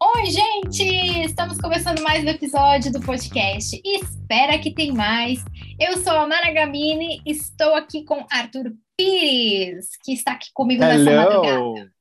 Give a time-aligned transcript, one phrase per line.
[0.00, 0.84] Oi, gente!
[1.24, 3.80] Estamos começando mais um episódio do podcast.
[3.84, 5.44] Espera que tem mais.
[5.80, 11.10] Eu sou a Mara Gamini, estou aqui com Arthur Pires, que está aqui comigo nessa
[11.10, 11.92] madrugada.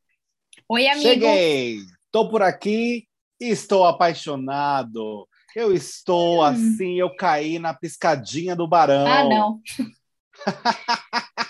[0.69, 1.09] Oi, amigo.
[1.09, 1.79] Cheguei!
[2.05, 3.07] Estou por aqui
[3.41, 5.27] e estou apaixonado.
[5.55, 6.43] Eu estou Hum.
[6.43, 9.07] assim, eu caí na piscadinha do Barão.
[9.07, 9.59] Ah, não.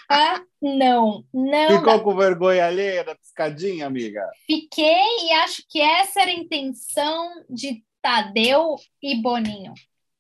[0.10, 1.24] Ah, não.
[1.34, 1.78] Não.
[1.78, 4.22] Ficou com vergonha alheia da piscadinha, amiga?
[4.46, 9.74] Fiquei e acho que essa era a intenção de Tadeu e Boninho.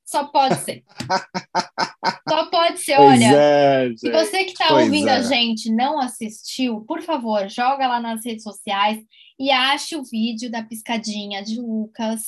[0.05, 0.83] Só pode ser.
[2.29, 2.99] Só pode ser.
[2.99, 5.15] Olha, é, se você que está ouvindo é.
[5.15, 9.03] a gente não assistiu, por favor, joga lá nas redes sociais
[9.39, 12.21] e ache o vídeo da piscadinha de Lucas.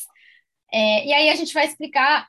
[0.73, 2.28] É, e aí a gente vai explicar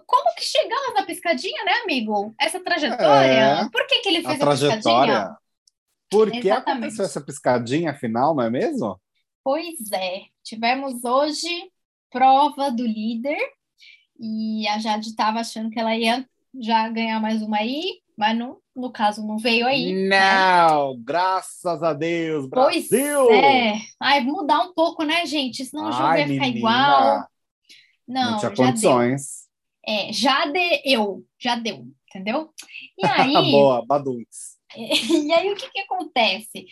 [0.00, 2.34] como que chegamos na piscadinha, né, amigo?
[2.40, 3.30] Essa trajetória.
[3.32, 3.68] É.
[3.70, 4.78] Por que, que ele fez a, trajetória.
[4.78, 5.36] piscadinha?
[6.10, 6.70] Por que Exatamente.
[6.70, 9.00] aconteceu essa piscadinha afinal, não é mesmo?
[9.44, 11.48] Pois é, tivemos hoje
[12.10, 13.38] prova do líder
[14.20, 16.24] e a Jade estava achando que ela ia
[16.60, 20.06] já ganhar mais uma aí, mas não, no caso não veio aí.
[20.06, 20.20] né?
[20.68, 23.30] Não, graças a Deus, Pois Brasil!
[23.32, 23.80] é.
[23.98, 25.64] Ai, mudar um pouco, né, gente?
[25.64, 27.26] Senão o jogo Ai, ia ficar menina, igual.
[28.06, 29.16] Não, não tinha já deu.
[29.86, 32.50] É, já deu, já deu, entendeu?
[32.98, 34.58] E aí, Boa, Baduns.
[34.76, 36.66] e aí o que que acontece?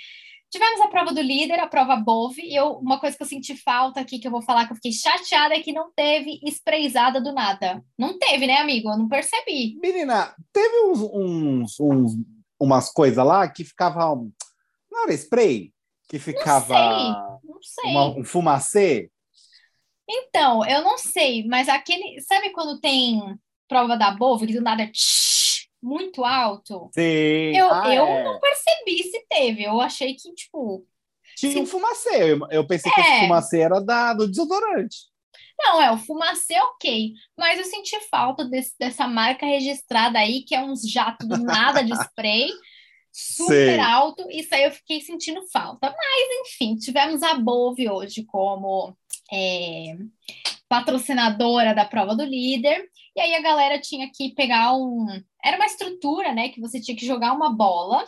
[0.53, 3.55] Tivemos a prova do líder, a prova Bove, e eu, uma coisa que eu senti
[3.57, 7.21] falta aqui, que eu vou falar que eu fiquei chateada, é que não teve sprayzada
[7.21, 7.85] do nada.
[7.97, 8.91] Não teve, né, amigo?
[8.91, 9.77] Eu não percebi.
[9.81, 12.13] Menina, teve uns, uns, uns-
[12.59, 14.17] umas coisas lá que ficava.
[14.91, 15.73] Não era spray?
[16.09, 16.75] Que ficava
[17.45, 17.91] Não sei.
[17.93, 19.09] uma- um fumacê?
[20.13, 22.21] Então, eu não sei, mas aquele.
[22.23, 23.21] Sabe quando tem
[23.69, 26.91] prova da Bove, que do nada é tsh, muito alto?
[26.93, 27.57] Sim.
[27.57, 28.25] Eu, Ah, eu é.
[28.25, 29.63] não percebi se teve.
[29.65, 30.85] Eu achei que, tipo.
[31.37, 32.35] Tinha um fumacê.
[32.51, 33.05] Eu, pensei que É.
[33.05, 34.97] esse fumacê era da, do desodorante.
[35.59, 37.13] Não, é o fumacê, ok.
[37.39, 41.83] Mas eu senti falta desse- dessa marca registrada aí, que é uns jatos do nada
[41.85, 42.49] de spray,
[43.13, 43.79] super Sei.
[43.79, 44.27] alto.
[44.31, 45.89] Isso aí eu fiquei sentindo falta.
[45.91, 48.97] Mas, enfim, tivemos a Bove hoje como
[49.33, 49.97] é,
[50.69, 52.89] patrocinadora da prova do líder.
[53.17, 55.07] E aí a galera tinha que pegar um.
[55.45, 56.49] Era uma estrutura, né?
[56.51, 58.05] Que você tinha que jogar uma bola.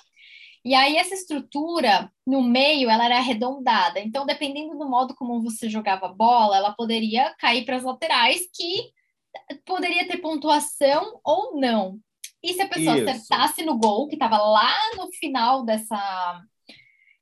[0.65, 3.99] E aí essa estrutura, no meio, ela era arredondada.
[3.99, 8.43] Então, dependendo do modo como você jogava a bola, ela poderia cair para as laterais,
[8.55, 8.93] que
[9.65, 11.99] poderia ter pontuação ou não.
[12.43, 13.09] E se a pessoa Isso.
[13.09, 16.41] acertasse no gol, que estava lá no final dessa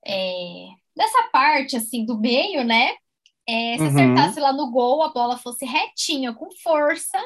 [0.06, 0.66] é,
[0.96, 2.94] dessa parte assim do meio, né?
[3.48, 3.88] É, se Uhum.
[3.88, 7.18] acertasse lá no gol, a bola fosse retinha, com força,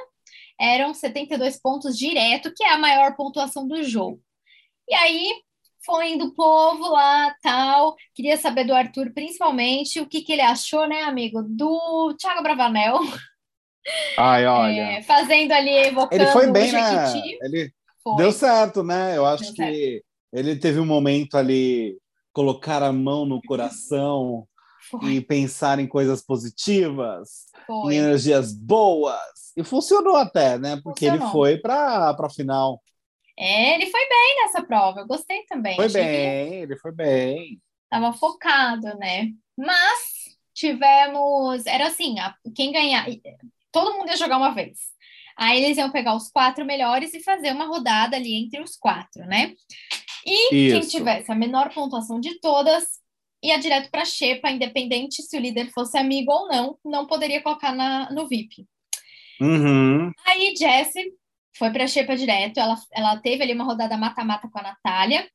[0.58, 4.20] eram 72 pontos direto, que é a maior pontuação do jogo.
[4.88, 5.32] E aí
[5.84, 7.94] foi indo o povo lá, tal.
[8.14, 12.98] Queria saber do Arthur, principalmente, o que, que ele achou, né, amigo, do Thiago Bravanel,
[14.16, 14.80] Ai, olha.
[14.80, 17.12] é, fazendo ali, evocando ele foi o bem, né?
[17.42, 17.70] Ele
[18.02, 18.16] Foi.
[18.16, 19.16] deu certo, né?
[19.16, 20.02] Eu acho Deu que
[20.32, 21.98] ele teve um momento ali,
[22.32, 24.46] colocar a mão no coração
[24.90, 27.46] Foi, e pensar em coisas positivas.
[27.62, 27.96] em foi.
[27.96, 29.52] energias boas.
[29.56, 30.80] E funcionou até, né?
[30.82, 31.32] Porque ele Funcionou.
[31.32, 32.82] foi para a final.
[33.38, 35.74] É, ele foi bem nessa prova, eu gostei também.
[35.76, 37.60] Foi bem, ele foi bem.
[37.90, 39.30] Tava focado, né?
[39.56, 39.98] Mas
[40.52, 41.66] tivemos.
[41.66, 43.06] Era assim: a- quem ganhar.
[43.72, 44.78] Todo mundo ia jogar uma vez.
[45.36, 49.24] Aí eles iam pegar os quatro melhores e fazer uma rodada ali entre os quatro,
[49.26, 49.52] né?
[50.24, 50.90] E quem Isso.
[50.90, 52.84] tivesse a menor pontuação de todas
[53.44, 57.42] ia direto para a Xepa, independente se o líder fosse amigo ou não, não poderia
[57.42, 58.66] colocar na, no VIP.
[59.40, 60.10] Uhum.
[60.26, 61.12] Aí Jessie
[61.56, 65.28] foi para a Xepa direto, ela, ela teve ali uma rodada mata-mata com a Natália.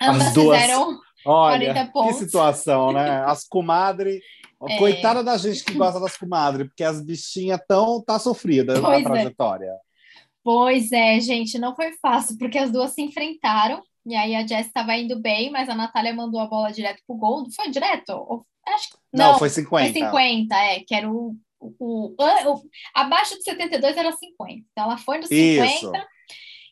[0.00, 0.60] Ambas As duas.
[0.60, 2.16] fizeram 40 Olha, que pontos.
[2.16, 3.24] situação, né?
[3.24, 4.20] As comadres.
[4.64, 4.78] É.
[4.78, 9.00] Coitada da gente que gosta das comadres, porque as bichinhas tão tá sofrida na Pois
[9.00, 9.02] é.
[9.02, 9.72] trajetória.
[10.44, 14.66] Pois é, gente, não foi fácil, porque as duas se enfrentaram, e aí a Jess
[14.66, 17.46] estava indo bem, mas a Natália mandou a bola direto pro gol.
[17.54, 18.10] Foi direto?
[18.10, 19.92] Ou- Acho que Não, foi foi 50.
[19.92, 22.14] 50, é, que era o, o, o-
[22.54, 22.62] o-
[22.94, 24.64] Abaixo de 72 era 50.
[24.70, 25.92] Então ela foi no 50, Isso.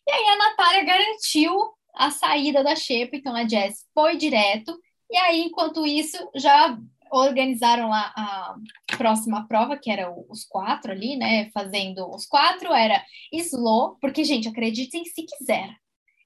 [0.07, 1.53] e aí a Natália garantiu
[1.95, 4.79] a saída da Xepa, então a Jess foi direto,
[5.11, 6.79] e aí, enquanto isso, já
[7.11, 8.55] organizaram lá a
[8.97, 11.51] próxima prova, que era os quatro ali, né?
[11.51, 15.75] Fazendo os quatro, era slow, porque, gente, acreditem se quiser.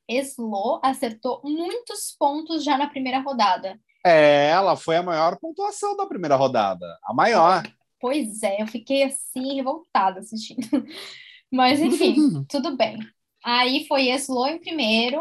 [0.09, 3.79] Slow acertou muitos pontos já na primeira rodada.
[4.05, 6.87] É, ela foi a maior pontuação da primeira rodada.
[7.05, 7.63] A maior.
[7.99, 10.67] Pois é, eu fiquei assim, revoltada assistindo.
[11.51, 12.99] Mas, enfim, tudo bem.
[13.43, 15.19] Aí foi Slow em primeiro,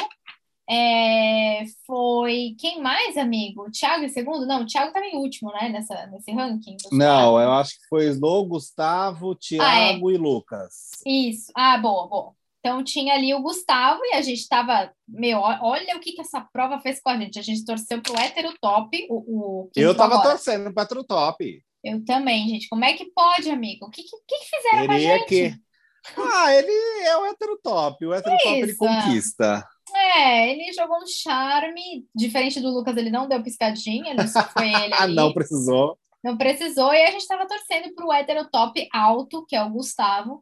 [0.70, 3.70] É, foi quem mais, amigo?
[3.70, 4.46] Thiago em segundo?
[4.46, 5.70] Não, o Thiago estava em último, né?
[5.70, 6.78] Nessa, nesse ranking.
[6.92, 10.16] Não, eu acho que foi Slow, Gustavo, Thiago ah, é.
[10.16, 10.92] e Lucas.
[11.06, 11.52] Isso.
[11.56, 12.43] Ah, boa, boa.
[12.64, 16.40] Então tinha ali o Gustavo e a gente estava, meu, olha o que, que essa
[16.40, 17.38] prova fez com a gente.
[17.38, 19.06] A gente torceu pro hétero top.
[19.10, 21.62] O, o eu estava torcendo pro hétero top.
[21.84, 22.70] Eu também, gente.
[22.70, 23.88] Como é que pode, amigo?
[23.88, 25.28] O que, que, que fizeram Queria com a gente?
[25.28, 25.56] Que...
[26.18, 26.72] Ah, ele
[27.06, 28.06] é o hétero top.
[28.06, 29.68] O hétero top ele conquista.
[29.94, 32.06] É, ele jogou um charme.
[32.16, 34.94] Diferente do Lucas, ele não deu piscadinha, só foi ele.
[34.94, 35.16] Ali.
[35.16, 36.00] não precisou.
[36.24, 39.70] Não precisou, e a gente estava torcendo para o hétero top alto, que é o
[39.70, 40.42] Gustavo.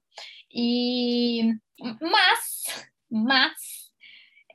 [0.54, 1.54] E
[2.02, 3.54] mas, mas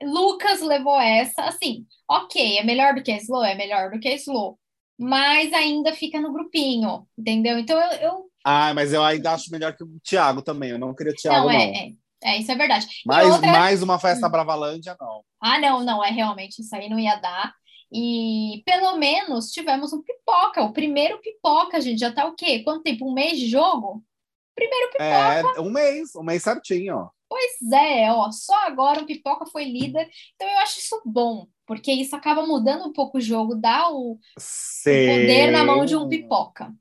[0.02, 4.08] Lucas levou essa, assim, ok, é melhor do que a Slow, é melhor do que
[4.08, 4.58] a Slow,
[4.98, 7.58] mas ainda fica no grupinho, entendeu?
[7.58, 8.30] Então eu, eu...
[8.44, 10.70] Ah, mas eu ainda acho melhor que o Thiago também.
[10.70, 11.50] Eu não queria o Thiago, não.
[11.50, 11.74] É, não.
[11.74, 12.86] É, é, isso é verdade.
[13.04, 13.50] Mais, outra...
[13.50, 14.30] mais uma festa hum.
[14.30, 15.22] Bravalândia, não.
[15.40, 17.52] Ah, não, não, é realmente, isso aí não ia dar.
[17.92, 21.98] E pelo menos tivemos um pipoca, o primeiro pipoca, gente.
[22.00, 22.60] Já tá o quê?
[22.60, 23.08] Quanto tempo?
[23.08, 24.02] Um mês de jogo?
[24.56, 25.58] Primeiro é, pipoca.
[25.58, 27.10] É, um mês, um mês certinho.
[27.28, 31.90] Pois é, ó, só agora o Pipoca foi líder, então eu acho isso bom, porque
[31.92, 34.18] isso acaba mudando um pouco o jogo, dá o, o
[34.84, 36.72] poder na mão de um Pipoca.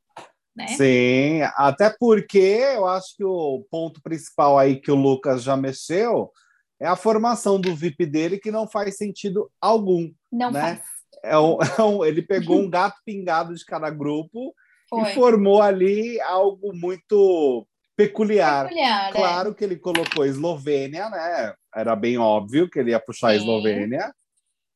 [0.56, 0.68] Né?
[0.68, 6.32] Sim, até porque eu acho que o ponto principal aí que o Lucas já mexeu
[6.80, 10.12] é a formação do VIP dele, que não faz sentido algum.
[10.32, 10.62] Não né?
[10.62, 10.82] faz.
[11.24, 14.54] É um, é um, ele pegou um gato pingado de cada grupo
[14.90, 15.12] Foi.
[15.12, 17.66] e formou ali algo muito
[17.96, 18.68] peculiar.
[18.68, 19.12] peculiar é.
[19.12, 19.54] claro é.
[19.54, 21.54] que ele colocou Eslovênia, né?
[21.76, 23.34] Era bem óbvio que ele ia puxar Sim.
[23.34, 24.14] a Eslovênia.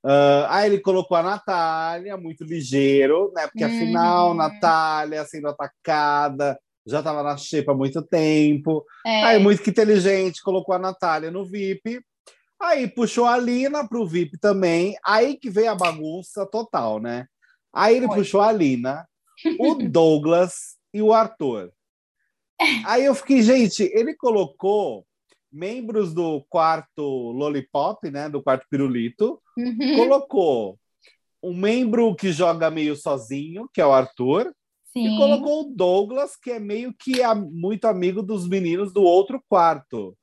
[0.04, 3.48] Uh, aí ele colocou a Natália, muito ligeiro, né?
[3.48, 4.36] Porque afinal, uhum.
[4.36, 6.58] Natália sendo atacada,
[6.88, 8.86] já estava na xepa há muito tempo.
[9.06, 9.24] É.
[9.24, 12.02] Aí, muito inteligente, colocou a Natália no VIP.
[12.62, 14.96] Aí puxou a Lina para o VIP também.
[15.06, 17.26] Aí que veio a bagunça total, né?
[17.74, 18.18] Aí ele Foi.
[18.18, 19.08] puxou a Lina,
[19.60, 21.72] o Douglas e o Arthur.
[22.86, 25.06] Aí eu fiquei, gente, ele colocou
[25.52, 27.02] membros do quarto
[27.32, 29.96] Lollipop, né, do quarto Pirulito, uhum.
[29.96, 30.80] colocou
[31.42, 34.54] um membro que joga meio sozinho, que é o Arthur,
[34.92, 35.08] Sim.
[35.08, 39.42] e colocou o Douglas, que é meio que é muito amigo dos meninos do outro
[39.48, 40.16] quarto.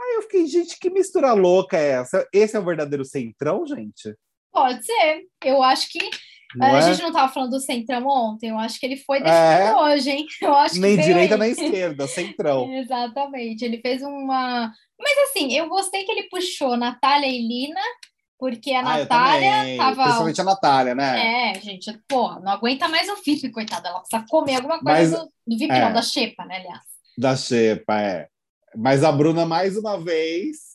[0.00, 2.28] Aí eu fiquei, gente, que mistura louca é essa?
[2.32, 4.14] Esse é o verdadeiro centrão, gente?
[4.52, 5.26] Pode ser.
[5.42, 5.98] Eu acho que
[6.56, 6.82] não a é?
[6.82, 9.76] gente não estava falando do centrão ontem, eu acho que ele foi definido é.
[9.76, 10.26] hoje, hein?
[10.40, 12.72] Eu acho nem direita nem esquerda, centrão.
[12.72, 14.72] Exatamente, ele fez uma.
[14.98, 17.80] Mas assim, eu gostei que ele puxou Natália e Lina,
[18.38, 20.02] porque a ah, Natália tava.
[20.02, 21.52] Principalmente a Natália, né?
[21.52, 23.88] É, gente, pô, não aguenta mais o VIP, coitada.
[23.88, 25.80] Ela precisa comer alguma coisa Mas, do, do VIP, é.
[25.80, 26.82] não, da Xepa, né, aliás.
[27.16, 28.28] Da Xepa, é.
[28.76, 30.74] Mas a Bruna, mais uma vez,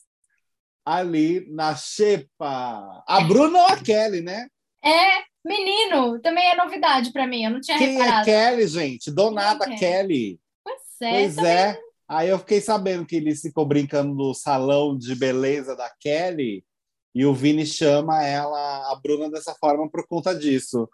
[0.85, 3.03] ali na Xepa.
[3.05, 4.47] A Bruna ou a Kelly, né?
[4.83, 8.29] É, Menino, também é novidade para mim, eu não tinha Quem é reparado.
[8.29, 9.11] é Kelly, gente?
[9.11, 9.77] Donada Quem é?
[9.77, 10.39] Kelly.
[10.63, 11.09] Pois é.
[11.11, 11.51] Pois também...
[11.51, 11.79] é.
[12.07, 16.65] Aí eu fiquei sabendo que ele ficou brincando no salão de beleza da Kelly
[17.13, 20.89] e o Vini chama ela, a Bruna, dessa forma por conta disso.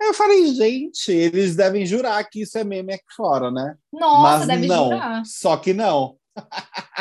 [0.00, 3.76] Aí eu falei, gente, eles devem jurar que isso é meme aqui fora, né?
[3.92, 5.24] Nossa, Mas deve não, jurar.
[5.24, 6.18] Só que não.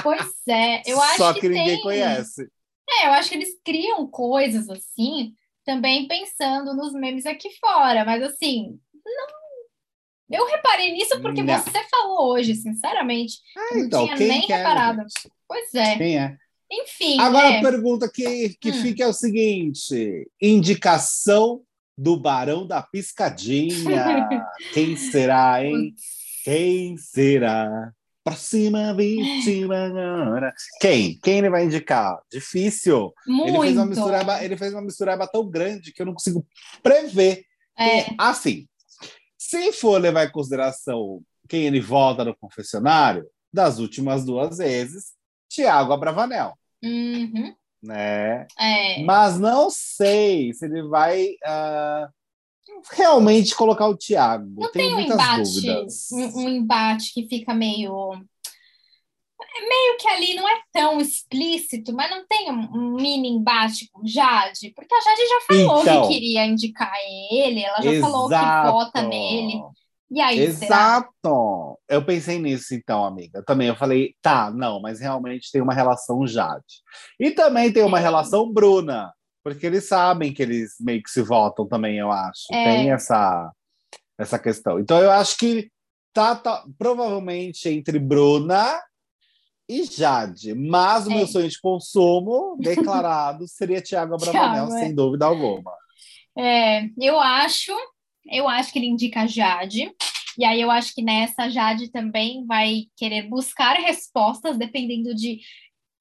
[0.01, 1.81] Pois é, eu acho Só que, que ninguém tem...
[1.81, 2.47] conhece.
[2.87, 5.33] É, eu acho que eles criam coisas assim
[5.65, 9.45] também pensando nos memes aqui fora, mas assim, não.
[10.27, 11.57] Eu reparei nisso porque não.
[11.57, 13.35] você falou hoje, sinceramente.
[13.55, 15.01] Ah, não então, tinha nem reparado.
[15.01, 15.31] Gente?
[15.47, 15.97] Pois é.
[15.97, 16.37] Quem é?
[16.71, 17.19] Enfim.
[17.19, 17.59] Agora é.
[17.59, 18.81] a pergunta que, que hum.
[18.81, 21.61] fica é o seguinte: indicação
[21.97, 24.27] do Barão da Piscadinha.
[24.73, 25.93] Quem será, hein?
[26.43, 27.91] Quem será?
[28.25, 30.51] Próxima vítima agora.
[30.81, 31.19] Quem?
[31.19, 32.19] Quem ele vai indicar?
[32.31, 33.13] Difícil.
[33.27, 33.49] Muito.
[33.49, 36.43] Ele fez uma mistureba, ele fez uma mistureba tão grande que eu não consigo
[36.81, 37.45] prever.
[37.77, 38.07] É.
[38.17, 38.67] Assim,
[39.37, 45.13] se for levar em consideração quem ele volta no confessionário, das últimas duas vezes,
[45.47, 46.57] Tiago Abravanel.
[46.83, 47.55] Uhum.
[47.83, 48.47] Né?
[48.59, 49.03] É.
[49.03, 52.09] Mas não sei se ele vai uh,
[52.91, 54.45] realmente colocar o Thiago.
[54.57, 55.69] Não tem um embate,
[56.11, 58.11] um, um, embate que fica meio
[59.67, 64.73] meio que ali não é tão explícito, mas não tem um, mini embate com Jade,
[64.75, 66.91] porque a Jade já falou então, que queria indicar
[67.31, 68.11] ele, ela já exato.
[68.11, 69.61] falou que vota nele.
[70.11, 71.09] E aí, Exato!
[71.23, 71.75] Será?
[71.89, 73.43] Eu pensei nisso, então, amiga.
[73.43, 76.83] Também eu falei, tá, não, mas realmente tem uma relação Jade.
[77.19, 78.01] E também tem uma é.
[78.01, 79.11] relação Bruna.
[79.45, 82.47] Porque eles sabem que eles meio que se votam também, eu acho.
[82.51, 82.63] É.
[82.63, 83.51] Tem essa,
[84.17, 84.79] essa questão.
[84.79, 85.69] Então eu acho que
[86.11, 88.81] tá, tá provavelmente entre Bruna
[89.69, 90.55] e Jade.
[90.55, 91.17] Mas o é.
[91.17, 94.93] meu sonho de consumo declarado seria Tiago Abravanel, sem é.
[94.93, 95.71] dúvida alguma.
[96.35, 97.71] É, eu acho,
[98.31, 99.93] eu acho que ele indica Jade.
[100.39, 105.39] E aí eu acho que nessa Jade também vai querer buscar respostas dependendo de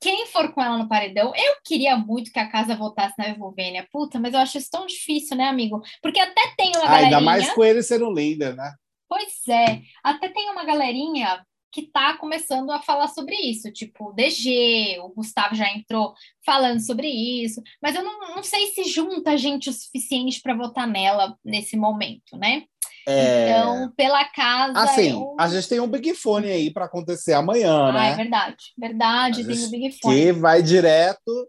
[0.04, 1.32] quem for com ela no paredão.
[1.34, 3.88] Eu queria muito que a casa votasse na Evovênia.
[3.90, 5.80] Puta, mas eu acho isso tão difícil, né, amigo?
[6.02, 7.16] Porque até tem uma ah, galerinha...
[7.16, 8.70] Ainda mais com ele sendo líder, né?
[9.08, 9.80] Pois é.
[10.02, 11.42] Até tem uma galerinha
[11.74, 16.14] que está começando a falar sobre isso, tipo o DG, o Gustavo já entrou
[16.46, 20.86] falando sobre isso, mas eu não, não sei se junta gente o suficiente para votar
[20.86, 22.62] nela nesse momento, né?
[23.08, 23.50] É...
[23.50, 24.78] Então, pela casa.
[24.78, 25.34] Assim, eu...
[25.38, 28.12] a gente tem um Big Fone aí para acontecer amanhã, ah, né?
[28.12, 30.14] É verdade, verdade, tem o Big Fone.
[30.14, 31.48] Que vai direto.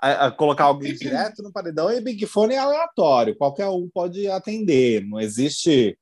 [0.00, 4.28] A, a colocar alguém direto no paredão e Big Fone é aleatório, qualquer um pode
[4.28, 5.96] atender, não existe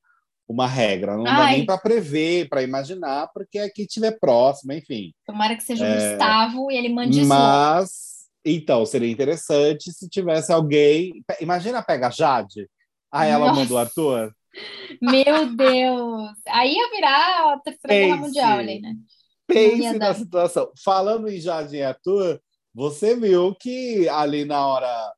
[0.53, 1.35] uma regra, não Ai.
[1.35, 5.11] dá nem para prever, para imaginar, porque é que tiver próximo, enfim.
[5.25, 6.11] Tomara que seja o é...
[6.11, 7.27] Gustavo e ele mande isso.
[7.27, 11.23] Mas, então, seria interessante se tivesse alguém.
[11.41, 12.69] Imagina pega a Jade.
[13.11, 13.61] Aí ela Nossa.
[13.61, 14.31] mandou Arthur.
[15.01, 16.31] Meu Deus!
[16.47, 18.93] Aí ia virar a terceira guerra mundial ali, né?
[19.47, 20.71] Pense na situação.
[20.83, 22.39] Falando em Jade e Arthur,
[22.73, 25.13] você viu que ali na hora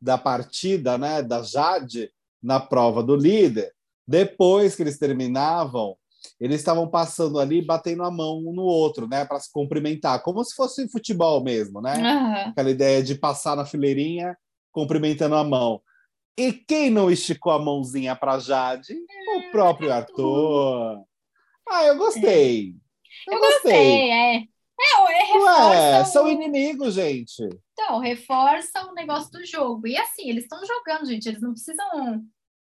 [0.00, 3.72] da partida, né, da Jade, na prova do líder,
[4.06, 5.96] depois que eles terminavam,
[6.40, 10.44] eles estavam passando ali, batendo a mão um no outro, né, para se cumprimentar, como
[10.44, 11.94] se fosse futebol mesmo, né?
[11.96, 12.50] Uhum.
[12.50, 14.36] Aquela ideia de passar na fileirinha,
[14.72, 15.80] cumprimentando a mão.
[16.38, 18.92] E quem não esticou a mãozinha para Jade?
[18.92, 21.02] O é, próprio Arthur.
[21.66, 22.74] Ah, eu gostei.
[23.26, 23.72] Eu, eu gostei.
[23.72, 24.42] gostei, é.
[24.78, 27.42] É, reforça Ué, são inimigos, gente.
[27.72, 29.86] Então, reforça o negócio do jogo.
[29.86, 31.26] E assim, eles estão jogando, gente.
[31.26, 32.22] Eles não precisam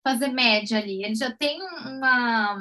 [0.08, 1.04] fazer média ali.
[1.04, 2.58] Ele já tem uma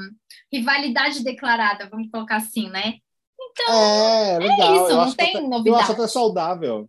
[0.53, 2.95] rivalidade declarada, vamos colocar assim, né?
[3.41, 4.61] Então, é, legal.
[4.61, 5.69] é isso, eu não tem até, novidade.
[5.69, 6.89] Eu acho até saudável.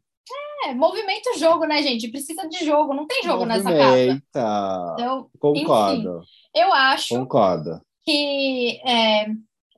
[0.66, 2.10] É, movimenta o jogo, né, gente?
[2.10, 3.70] Precisa de jogo, não tem jogo movimenta.
[3.70, 4.24] nessa casa.
[4.98, 6.18] Então, Concordo.
[6.18, 7.82] Enfim, eu acho Concordo.
[8.04, 9.28] que é,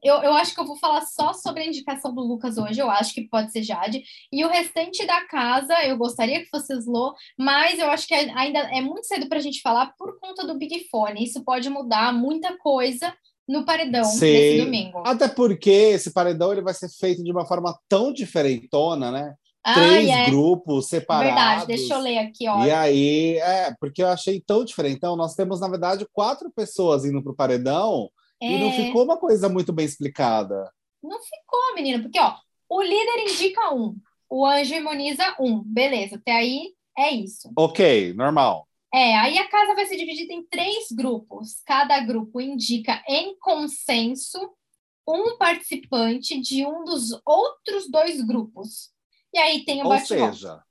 [0.03, 2.79] eu, eu acho que eu vou falar só sobre a indicação do Lucas hoje.
[2.79, 4.03] Eu acho que pode ser Jade.
[4.32, 8.60] E o restante da casa, eu gostaria que fosse Slow, mas eu acho que ainda
[8.60, 11.24] é muito cedo para a gente falar por conta do Big Fone.
[11.24, 13.13] Isso pode mudar muita coisa
[13.48, 14.32] no paredão Sim.
[14.32, 15.03] nesse domingo.
[15.06, 19.34] Até porque esse paredão ele vai ser feito de uma forma tão diferentona, né?
[19.63, 20.25] Ah, Três é.
[20.29, 21.34] grupos separados.
[21.36, 22.63] Verdade, deixa eu ler aqui, ó.
[22.63, 24.96] E aí, é, porque eu achei tão diferente.
[24.96, 28.10] Então, nós temos, na verdade, quatro pessoas indo para o paredão
[28.41, 28.53] é...
[28.53, 30.72] E não ficou uma coisa muito bem explicada.
[31.03, 32.36] Não ficou, menina, porque ó,
[32.69, 33.98] o líder indica um,
[34.29, 37.51] o anjo imuniza um, beleza, até aí é isso.
[37.58, 38.67] Ok, normal.
[38.93, 41.62] É, aí a casa vai ser dividida em três grupos.
[41.65, 44.51] Cada grupo indica em consenso
[45.08, 48.91] um participante de um dos outros dois grupos.
[49.34, 50.63] E aí tem o Ou seja,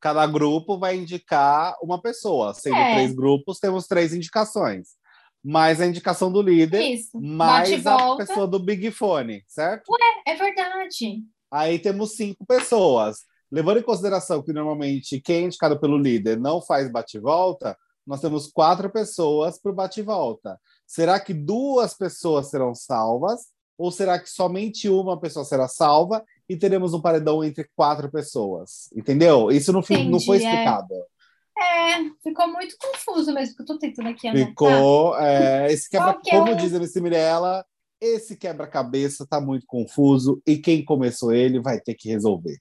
[0.00, 2.54] cada grupo vai indicar uma pessoa.
[2.54, 2.94] Sendo é.
[2.94, 4.99] três grupos, temos três indicações
[5.42, 7.20] mais a indicação do líder, Isso.
[7.20, 9.90] mais a pessoa do Big Fone, certo?
[9.90, 11.22] Ué, é verdade.
[11.50, 13.18] Aí temos cinco pessoas.
[13.50, 18.46] Levando em consideração que normalmente quem é indicado pelo líder não faz bate-volta, nós temos
[18.46, 20.58] quatro pessoas para o bate-volta.
[20.86, 23.46] Será que duas pessoas serão salvas?
[23.76, 28.90] Ou será que somente uma pessoa será salva e teremos um paredão entre quatro pessoas?
[28.94, 29.50] Entendeu?
[29.50, 30.40] Isso não, Entendi, não foi é.
[30.40, 30.94] explicado.
[30.94, 31.19] É.
[31.58, 34.48] É, ficou muito confuso mesmo, que eu tô tentando aqui anotar.
[34.48, 37.64] Ficou, é, esse quebra, é como diz a Miss Mirella,
[38.00, 42.58] esse quebra-cabeça tá muito confuso e quem começou ele vai ter que resolver.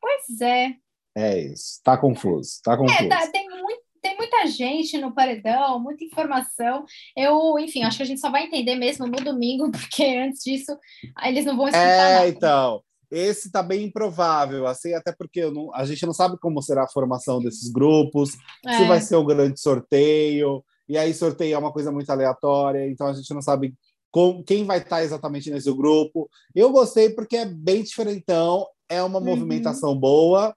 [0.00, 0.74] Pois é.
[1.16, 3.02] É isso, tá confuso, tá confuso.
[3.02, 6.84] É, tá, tem, muito, tem muita gente no paredão, muita informação.
[7.16, 10.78] Eu, enfim, acho que a gente só vai entender mesmo no domingo, porque antes disso
[11.24, 12.28] eles não vão explicar É, nada.
[12.28, 12.82] então...
[13.10, 16.88] Esse está bem improvável, assim, até porque não, a gente não sabe como será a
[16.88, 18.36] formação desses grupos,
[18.66, 18.76] é.
[18.76, 23.06] se vai ser um grande sorteio, e aí sorteio é uma coisa muito aleatória, então
[23.06, 23.74] a gente não sabe
[24.10, 26.28] com, quem vai estar exatamente nesse grupo.
[26.54, 29.24] Eu gostei porque é bem diferentão, é uma uhum.
[29.24, 30.54] movimentação boa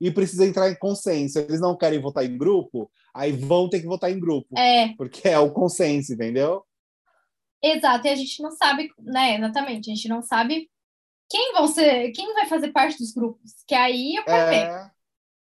[0.00, 1.38] e precisa entrar em consenso.
[1.38, 4.94] Eles não querem votar em grupo, aí vão ter que votar em grupo, é.
[4.96, 6.62] porque é o consenso, entendeu?
[7.62, 10.68] Exato, e a gente não sabe, né, exatamente, a gente não sabe
[11.28, 13.52] quem vão ser, quem vai fazer parte dos grupos?
[13.66, 14.50] Que aí eu quero é...
[14.50, 14.94] ver.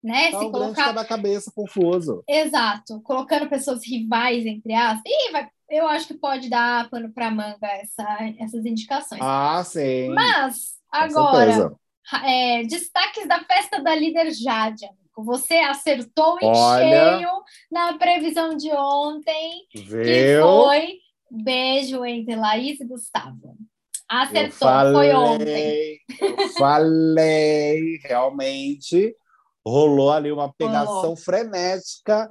[0.04, 0.32] Né?
[0.32, 2.24] Tá Se um colocar da cabeça confuso.
[2.28, 7.32] Exato, colocando pessoas rivais entre as, e vai, eu acho que pode dar pano para
[7.32, 8.06] manga essa,
[8.40, 9.22] essas indicações.
[9.22, 10.10] Ah, sim.
[10.10, 11.76] Mas agora,
[12.24, 14.86] é, destaques da festa da líder Jade.
[14.86, 15.24] Amigo.
[15.26, 17.18] Você acertou em Olha...
[17.18, 17.30] cheio
[17.72, 20.04] na previsão de ontem, Viu?
[20.04, 23.58] que foi beijo entre Laís e Gustavo.
[24.10, 26.00] Acertou, falei, foi ontem.
[26.20, 29.16] Eu falei, realmente
[29.66, 31.18] rolou ali uma pegação rolou.
[31.18, 32.30] frenética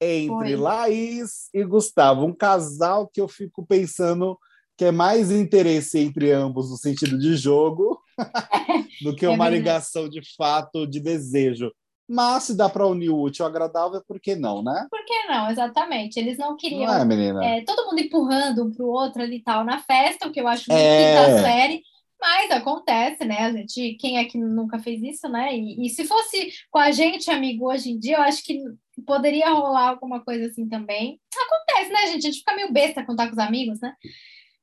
[0.00, 0.56] entre foi.
[0.56, 4.38] Laís e Gustavo, um casal que eu fico pensando
[4.76, 8.00] que é mais interesse entre ambos no sentido de jogo
[9.02, 9.56] do que é uma verdade.
[9.56, 11.72] ligação de fato de desejo.
[12.08, 14.86] Mas se dá para unir o útil ao agradável, por que não, né?
[14.90, 16.18] Por que não, exatamente.
[16.18, 17.44] Eles não queriam não é, menina?
[17.44, 20.48] É, todo mundo empurrando um para o outro ali tal na festa, o que eu
[20.48, 21.42] acho muito é...
[21.42, 21.82] série.
[22.20, 23.38] Mas acontece, né?
[23.38, 25.54] A gente, quem é que nunca fez isso, né?
[25.54, 28.60] E, e, se fosse com a gente, amigo, hoje em dia, eu acho que
[29.06, 31.20] poderia rolar alguma coisa assim também.
[31.36, 32.26] Acontece, né, gente?
[32.26, 33.94] A gente fica meio besta contar com os amigos, né?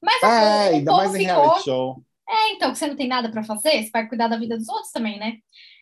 [0.01, 1.35] Mas é, o, ainda mais em ficou...
[1.35, 2.03] reality show.
[2.27, 4.67] É, então, que você não tem nada para fazer, você vai cuidar da vida dos
[4.67, 5.37] outros também, né?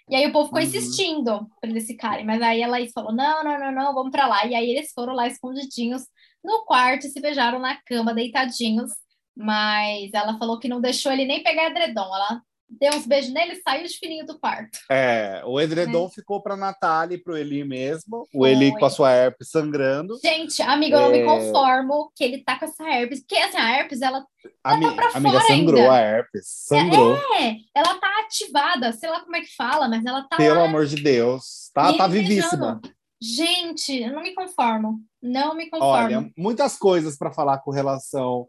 [0.09, 0.67] E aí o povo ficou uhum.
[0.67, 4.27] insistindo para eles ficarem, mas aí a Laís falou: não, não, não, não, vamos para
[4.27, 4.45] lá.
[4.45, 6.03] E aí eles foram lá escondidinhos
[6.43, 8.91] no quarto e se beijaram na cama, deitadinhos.
[9.35, 12.03] Mas ela falou que não deixou ele nem pegar edredom.
[12.15, 14.79] Ela deu uns beijos nele e saiu de fininho do quarto.
[14.89, 16.09] É, o edredom é.
[16.09, 18.27] ficou para Natália e para o Eli mesmo.
[18.33, 18.51] O Foi.
[18.51, 20.19] Eli com a sua herpes sangrando.
[20.23, 21.25] Gente, amiga, eu não me é.
[21.25, 23.19] conformo que ele tá com essa herpes.
[23.19, 24.25] Porque assim, a herpes, ela
[24.63, 25.93] Ami tá pra amiga, fora sangrou ainda.
[25.93, 26.47] a herpes.
[26.47, 27.15] Sangrou.
[27.15, 30.65] É, ela tá ativada, sei lá como é que fala, mas ela tá Pelo lá.
[30.65, 31.71] amor de Deus.
[31.73, 32.81] Tá, tá vivíssima.
[33.21, 34.99] Gente, eu não me conformo.
[35.21, 35.93] Não me conformo.
[35.93, 38.45] Olha, muitas coisas para falar com relação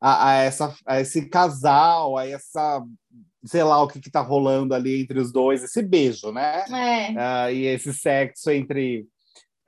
[0.00, 2.84] a, a, essa, a esse casal, a essa
[3.46, 6.64] sei lá o que, que tá rolando ali entre os dois, esse beijo, né?
[6.68, 7.10] É.
[7.12, 9.06] Uh, e esse sexo entre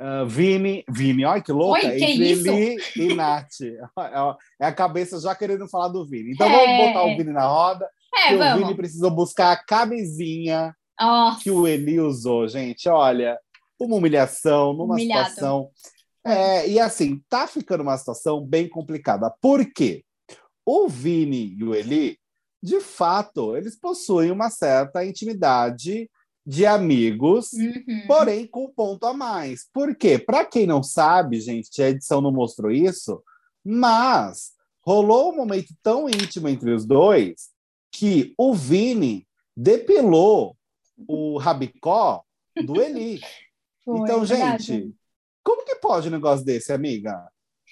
[0.01, 2.49] uh, Vini, Vini, olha que louca, Oi, que entre isso?
[2.49, 3.61] Eli e Nath.
[3.99, 6.33] É, é a cabeça já querendo falar do Vini.
[6.33, 6.53] Então é.
[6.53, 11.43] vamos botar o Vini na roda, é, o Vini precisa buscar a camisinha Nossa.
[11.43, 12.89] que o Eli usou, gente.
[12.89, 13.39] Olha,
[13.79, 15.29] uma humilhação, numa Humilhado.
[15.29, 15.71] situação...
[16.27, 19.33] É, e assim, tá ficando uma situação bem complicada.
[19.41, 20.05] Por quê?
[20.67, 22.19] O Vini e o Eli
[22.63, 26.11] de fato, eles possuem uma certa intimidade
[26.47, 28.07] de amigos, Uhum.
[28.07, 29.69] porém com um ponto a mais.
[29.73, 30.19] Por quê?
[30.19, 33.23] Para quem não sabe, gente, a edição não mostrou isso,
[33.65, 34.53] mas
[34.85, 37.51] rolou um momento tão íntimo entre os dois
[37.93, 40.57] que o Vini depilou
[41.07, 42.23] o rabicó
[42.65, 43.21] do Eli.
[43.85, 44.63] Foi, então, verdade.
[44.65, 44.95] gente,
[45.45, 47.27] como que pode um negócio desse, amiga?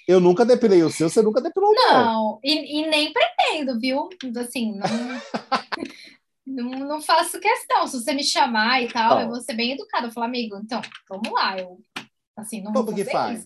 [0.07, 1.93] Eu nunca depilei o seu, você nunca depilou o meu.
[1.93, 4.07] Não, e, e nem pretendo, viu?
[4.39, 4.87] Assim, não,
[6.47, 7.85] não, não faço questão.
[7.87, 9.21] Se você me chamar e tal, Tá.
[9.23, 10.07] eu vou ser bem educada.
[10.07, 11.59] Eu falo, amigo, então, vamos lá.
[11.59, 11.79] Eu,
[12.37, 13.43] assim, não vou Como que faz?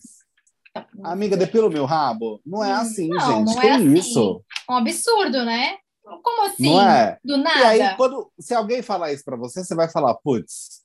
[0.70, 2.40] Então, Amiga, depila o meu rabo?
[2.46, 3.54] Não é Hum, assim, não, gente.
[3.54, 3.94] não que é assim.
[3.94, 4.44] isso?
[4.70, 5.76] Um absurdo, né?
[6.22, 6.62] Como assim?
[6.74, 7.18] Não é?
[7.24, 7.68] Do E nada?
[7.68, 10.82] aí, quando, se alguém falar isso para você, você vai falar, putz,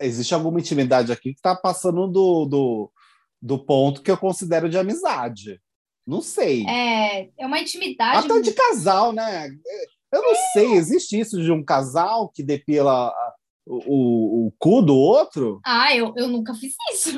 [0.00, 2.92] existe alguma intimidade aqui que tá passando do, do,
[3.40, 5.60] do ponto que eu considero de amizade.
[6.06, 6.64] Não sei.
[6.66, 8.26] É, é uma intimidade.
[8.26, 9.48] Até de casal, né?
[10.12, 13.12] Eu não sei, existe isso de um casal que depila
[13.66, 15.60] o, o, o cu do outro?
[15.64, 17.10] Ah, eu, eu nunca fiz isso.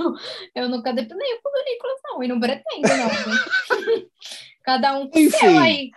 [0.54, 2.22] Eu nunca depilei o cu do Nicolas, não.
[2.22, 4.02] E não pretendo, não.
[4.64, 5.90] Cada um com o Enfim, seu aí.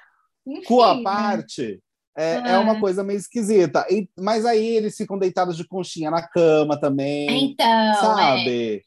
[0.46, 1.04] Enfim, Cu à né?
[1.04, 1.80] parte,
[2.18, 2.52] é, É.
[2.54, 3.86] é uma coisa meio esquisita.
[3.90, 7.52] E- mas aí eles ficam deitados de conchinha na cama também.
[7.52, 7.94] Então, é.
[7.96, 8.76] sabe?
[8.78, 8.82] É,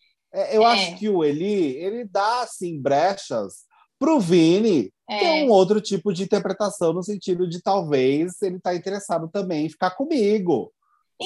[0.57, 0.73] eu É.
[0.73, 3.65] acho que o Eli, ele dá, assim, brechas
[3.99, 5.19] pro Vini É.
[5.19, 9.69] ter um outro tipo de interpretação, no sentido de talvez ele tá interessado também em
[9.71, 10.73] ficar comigo,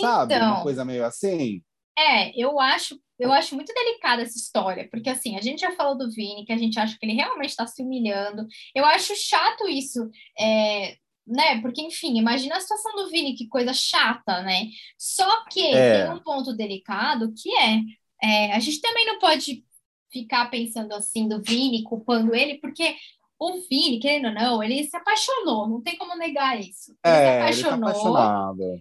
[0.01, 0.35] sabe?
[0.35, 0.62] Uma Então.
[0.62, 1.62] coisa meio assim.
[1.99, 5.97] É, eu acho, eu acho muito delicada essa história, porque assim, a gente já falou
[5.99, 8.47] do Vini, que a gente acha que ele realmente está se humilhando.
[8.75, 11.61] Eu acho chato isso, é, né?
[11.61, 14.66] Porque, enfim, imagina a situação do Vini, que coisa chata, né?
[14.99, 16.05] Só que É.
[16.07, 17.81] tem um ponto delicado que é,
[18.22, 19.64] é, a gente também não pode
[20.11, 22.96] ficar pensando assim do Vini, culpando ele, porque
[23.38, 26.96] o Vini, querendo ou não, ele se apaixonou, não tem como negar isso.
[27.04, 28.74] Ele se É, ele tá apaixonou.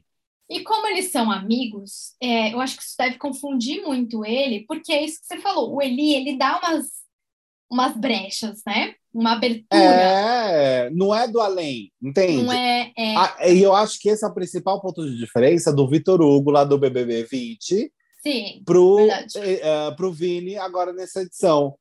[0.50, 4.94] E como eles são amigos, é, eu acho que isso deve confundir muito ele, porque
[4.94, 5.76] é isso que você falou.
[5.76, 6.86] O Eli, ele dá umas,
[7.70, 8.96] umas brechas, né?
[9.14, 9.78] Uma abertura.
[9.78, 12.44] É, não é do além, entende?
[12.44, 12.94] Não é.
[12.98, 16.22] é- Ah, E eu acho que esse é o principal ponto de diferença do Vitor
[16.22, 21.76] Hugo, lá do BBB 20, sim, pro, eh, pro Vini agora nessa edição.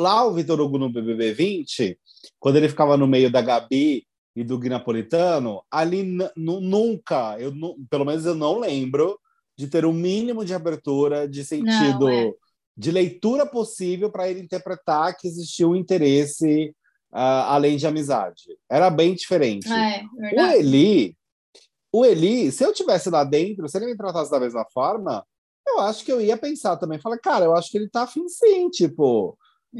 [0.00, 1.98] Lá o Vitor Hugo no BBB 20,
[2.38, 6.02] quando ele ficava no meio da Gabi e do Gui Napolitano, ali
[6.36, 7.52] nunca, eu
[7.90, 9.18] pelo menos eu não lembro,
[9.58, 12.32] de ter um mínimo de abertura, de sentido, é.
[12.74, 16.74] de leitura possível para ele interpretar que existia um interesse
[17.12, 18.44] ah, além de amizade.
[18.70, 19.70] Era bem diferente.
[19.70, 20.02] É,
[20.34, 20.40] O.
[20.54, 21.16] Eli,
[21.92, 25.24] o Eli, se eu tivesse lá dentro, se ele me tratasse da mesma forma,
[25.76, 26.98] eu acho que eu ia pensar também.
[26.98, 29.36] Falar, cara, eu acho que ele tá afim sim, tipo,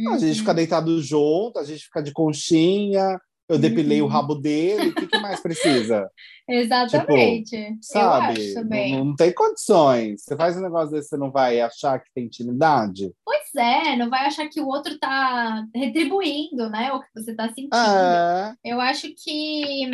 [0.09, 0.35] a gente Uhum.
[0.35, 4.07] fica deitado junto, a gente fica de conchinha, eu depilei uhum.
[4.07, 6.09] o rabo dele, o que, que mais precisa?
[6.48, 7.57] Exatamente.
[7.57, 8.55] Tipo, sabe?
[8.55, 10.22] Não, não, tem condições.
[10.22, 13.12] Você faz um negócio desse, você não vai achar que tem intimidade?
[13.24, 16.92] Pois é, não vai achar que o outro tá retribuindo, né?
[16.92, 17.74] O que você tá sentindo.
[17.74, 18.55] É.
[18.64, 19.85] Eu acho que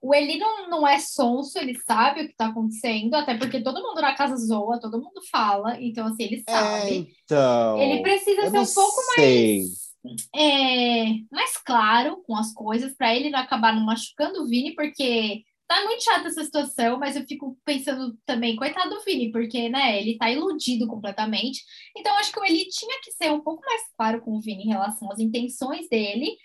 [0.00, 3.82] o Eli não, não é sonso, ele sabe o que tá acontecendo, até porque todo
[3.82, 6.90] mundo na casa zoa, todo mundo fala, então assim, ele é, sabe.
[6.90, 9.58] É, então, ele precisa ser um pouco sei.
[9.58, 9.88] mais
[10.34, 15.42] é, mais claro com as coisas, para ele não acabar não machucando o Vini, porque
[15.66, 20.00] tá muito chata essa situação, mas eu fico pensando também, coitado do Vini, porque, né,
[20.00, 21.62] ele tá iludido completamente.
[21.96, 24.64] Então, acho que o Eli tinha que ser um pouco mais claro com o Vini
[24.64, 26.36] em relação às intenções dele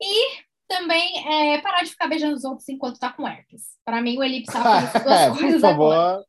[0.00, 3.62] e também é, parar de ficar beijando os outros enquanto tá com herpes.
[3.84, 5.92] Para mim, o Eli precisava fazer essas duas coisas Por favor.
[5.92, 6.24] Agora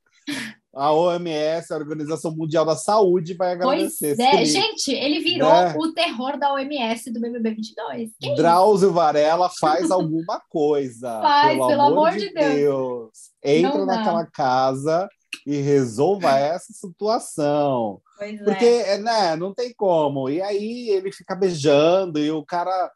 [0.78, 4.16] a OMS, a Organização Mundial da Saúde, vai agradecer.
[4.16, 5.74] Pois é, gente, ele virou né?
[5.76, 8.12] o terror da OMS do BBB 22.
[8.22, 11.20] Que Drauzio Varela faz alguma coisa.
[11.20, 12.54] Faz, pelo, pelo amor, de Deus.
[12.54, 13.12] Deus.
[13.44, 15.10] Entra naquela casa
[15.48, 18.00] e resolva essa situação.
[18.16, 19.00] Pois Porque, é.
[19.00, 20.30] né, não tem como.
[20.30, 22.92] E aí ele fica beijando e o cara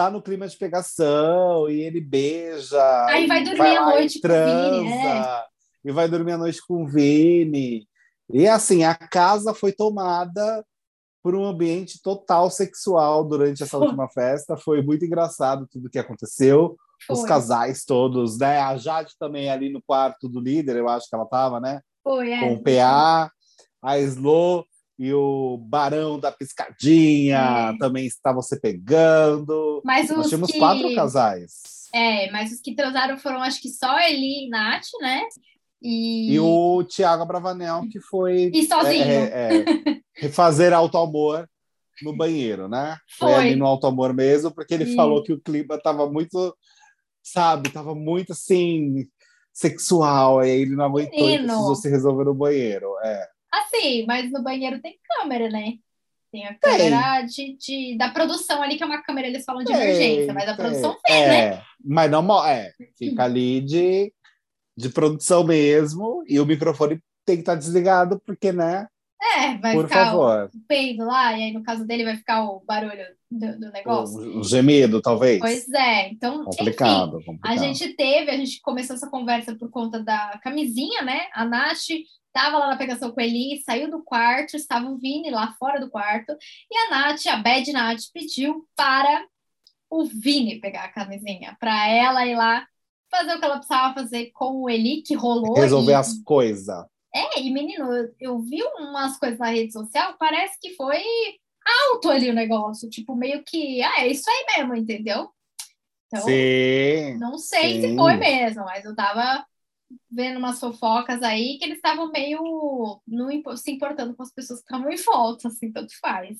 [0.00, 3.06] tá no clima de pegação e ele beija.
[3.06, 4.82] Aí vai dormir vai à noite transa.
[4.82, 5.44] Com é
[5.84, 7.86] e vai dormir à noite com o Vini.
[8.32, 10.64] E assim, a casa foi tomada
[11.22, 14.56] por um ambiente total sexual durante essa última festa.
[14.56, 16.76] Foi muito engraçado tudo que aconteceu.
[17.06, 17.16] Foi.
[17.16, 18.58] Os casais todos, né?
[18.58, 21.80] A Jade também ali no quarto do líder, eu acho que ela estava, né?
[22.02, 22.40] Foi, é.
[22.40, 23.30] Com o PA,
[23.82, 24.64] a Slo
[25.00, 27.78] e o Barão da Piscadinha é.
[27.78, 29.80] também estavam se pegando.
[29.82, 30.58] Mas Nós tínhamos que...
[30.58, 31.88] quatro casais.
[31.94, 35.22] É, mas os que transaram foram acho que só Eli e Nath, né?
[35.80, 36.34] E...
[36.34, 38.50] e o Tiago Bravanel, que foi.
[38.52, 39.02] E sozinho.
[39.02, 41.48] É, é, é, fazer auto-amor
[42.02, 42.98] no banheiro, né?
[43.18, 43.32] Foi.
[43.32, 46.54] foi ali no auto-amor mesmo, porque ele falou que o clima estava muito,
[47.22, 49.08] sabe, estava muito assim,
[49.50, 51.44] sexual, e aí ele não aguentou Menino.
[51.44, 52.86] e precisou se resolver no banheiro.
[53.02, 53.39] É.
[53.52, 55.74] Assim, mas no banheiro tem câmera, né?
[56.32, 59.72] Tem a câmera de, de, da produção ali, que é uma câmera, eles falam de
[59.72, 61.62] tem, emergência, mas a produção tem, é, né?
[61.84, 64.12] Mas não, é, fica ali de
[64.80, 68.88] de produção mesmo, e o microfone tem que estar desligado, porque, né?
[69.22, 70.50] É, vai Por ficar favor.
[70.54, 74.18] o peido lá, e aí no caso dele vai ficar o barulho do, do negócio.
[74.18, 75.38] O, o, gemido, talvez.
[75.38, 76.44] Pois é, então.
[76.44, 77.52] Complicado, enfim, complicado.
[77.52, 81.26] A gente teve, a gente começou essa conversa por conta da camisinha, né?
[81.34, 81.90] A Nath
[82.34, 85.90] estava lá na pegação com ele, saiu do quarto, estava o Vini lá fora do
[85.90, 86.36] quarto,
[86.70, 89.26] e a Nath, a Bad Nath, pediu para
[89.90, 92.66] o Vini pegar a camisinha, para ela ir lá
[93.10, 95.54] fazer o que ela precisava fazer com o Eli, que rolou.
[95.54, 95.94] Resolver e...
[95.96, 96.86] as coisas.
[97.12, 101.02] É, e menino, eu, eu vi umas coisas na rede social, parece que foi
[101.90, 105.28] alto ali o negócio, tipo, meio que, ah, é isso aí mesmo, entendeu?
[106.06, 107.88] Então, sim, não sei sim.
[107.88, 109.44] se foi mesmo, mas eu tava
[110.10, 114.66] vendo umas fofocas aí que eles estavam meio não se importando com as pessoas que
[114.66, 116.38] estavam em volta, assim, tanto faz.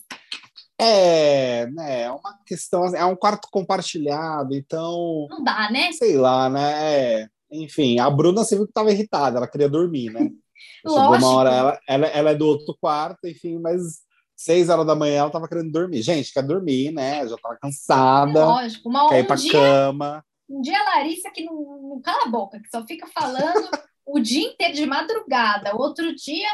[0.78, 5.26] É, né, é uma questão, é um quarto compartilhado, então...
[5.28, 5.92] Não dá, né?
[5.92, 10.10] Sei lá, né, é, enfim, a Bruna, você viu que estava irritada, ela queria dormir,
[10.10, 10.30] né?
[10.86, 14.00] Chegou uma hora, ela, ela, ela é do outro quarto, enfim, mas
[14.34, 16.02] seis horas da manhã ela estava querendo dormir.
[16.02, 17.26] Gente, quer dormir, né?
[17.28, 18.44] Já estava cansada.
[18.44, 20.24] Lógico, uma, quer ir pra dia, cama.
[20.50, 23.70] Um dia a Larissa que não, não cala a boca, que só fica falando
[24.04, 25.76] o dia inteiro de madrugada.
[25.76, 26.48] Outro dia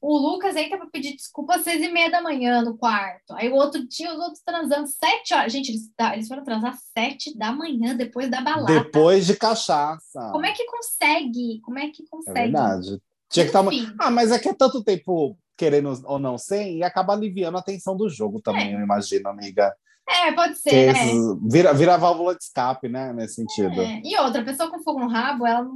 [0.00, 3.32] o Lucas entra para pedir desculpa às seis e meia da manhã no quarto.
[3.32, 5.52] Aí o outro dia, os outros transando sete horas.
[5.52, 8.72] Gente, eles, tá, eles foram transar sete da manhã, depois da balada.
[8.72, 10.30] Depois de cachaça.
[10.32, 11.60] Como é que consegue?
[11.62, 12.38] Como é que é consegue?
[12.38, 13.02] É verdade.
[13.28, 13.64] Tinha que estar...
[13.64, 17.56] Tá ah, mas é que é tanto tempo querendo ou não sem, e acaba aliviando
[17.56, 18.76] a tensão do jogo também, é.
[18.76, 19.74] eu imagino, amiga.
[20.08, 21.00] É, pode ser, né?
[21.48, 23.80] Vira, vira válvula de escape, né, nesse sentido.
[23.80, 24.00] É.
[24.04, 25.74] E outra, pessoa com fogo no rabo, ela não,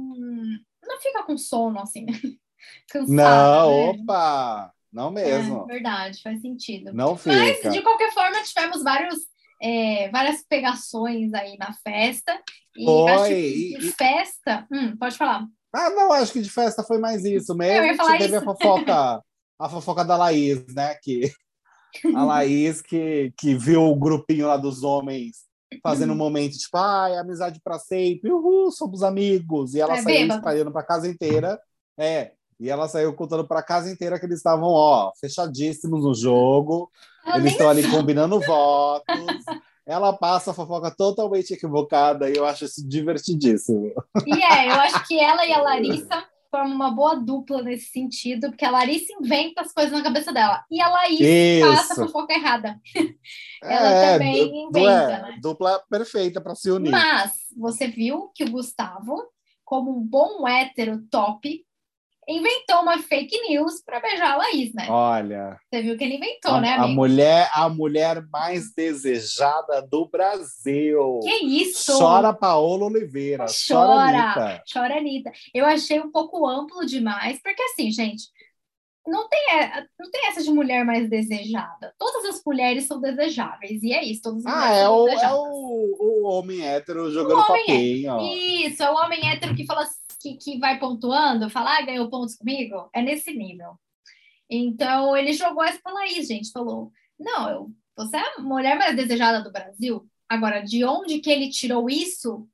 [0.87, 2.13] não fica com sono, assim, né?
[2.89, 3.13] cansada.
[3.13, 3.99] Não, né?
[4.01, 4.71] opa!
[4.91, 5.63] Não mesmo.
[5.69, 6.93] É, verdade, faz sentido.
[6.93, 7.35] Não fica.
[7.35, 9.19] Mas, de qualquer forma, tivemos vários,
[9.61, 12.37] é, várias pegações aí na festa.
[12.75, 13.11] E foi.
[13.11, 14.67] acho que de festa.
[14.71, 15.45] Hum, pode falar.
[15.73, 17.77] Ah, não, acho que de festa foi mais isso mesmo.
[17.77, 18.37] Eu ia falar teve isso.
[18.37, 19.23] a fofoca,
[19.59, 20.95] a fofoca da Laís, né?
[21.01, 21.31] Que
[22.15, 25.51] a Laís que, que viu o grupinho lá dos homens
[25.81, 29.73] fazendo um momento tipo, ai, amizade para sempre, uhul, somos amigos.
[29.73, 31.59] E ela é, saiu espalhando para casa inteira.
[31.97, 36.13] É, e ela saiu contando para a casa inteira que eles estavam, ó, fechadíssimos no
[36.13, 36.91] jogo.
[37.25, 39.45] Eu eles estão ali combinando votos.
[39.85, 43.91] Ela passa a fofoca totalmente equivocada e eu acho isso divertidíssimo.
[44.27, 48.49] E é, eu acho que ela e a Larissa forma uma boa dupla nesse sentido,
[48.49, 50.63] porque a Larissa inventa as coisas na cabeça dela.
[50.69, 51.67] E a Laís Isso.
[51.67, 52.79] passa a fofoca errada.
[53.63, 55.39] ela é, também inventa, é, né?
[55.41, 56.91] Dupla perfeita para se unir.
[56.91, 59.23] Mas você viu que o Gustavo,
[59.63, 61.65] como um bom hétero top,
[62.31, 64.87] inventou uma fake news para beijar a Laís, né?
[64.89, 65.59] Olha.
[65.71, 66.91] Você viu que ele inventou, a, né, amigo?
[66.91, 71.19] A mulher, a mulher mais desejada do Brasil.
[71.21, 71.97] Que isso?
[71.97, 73.45] Chora Paola Oliveira.
[73.45, 74.63] Chora, chora Anitta.
[74.71, 75.31] Chora Anitta.
[75.53, 78.23] Eu achei um pouco amplo demais, porque assim, gente,
[79.05, 79.39] não tem,
[79.99, 81.93] não tem essa de mulher mais desejada.
[81.97, 84.21] Todas as mulheres são desejáveis, e é isso.
[84.21, 88.19] Todas as ah, é o, é o, o, homem hétero jogando o homem papinho.
[88.19, 88.23] É.
[88.67, 89.87] Isso, é o homem hétero que fala
[90.21, 92.89] que, que vai pontuando, fala, ah, ganhou pontos comigo.
[92.93, 93.79] É nesse nível.
[94.49, 96.51] Então, ele jogou essa pra Laís, gente.
[96.51, 100.05] Falou, não, eu, você é a mulher mais desejada do Brasil.
[100.27, 102.47] Agora, de onde que ele tirou isso?